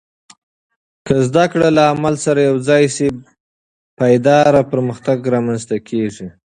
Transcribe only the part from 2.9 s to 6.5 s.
شي، پایدار پرمختګ رامنځته کېږي.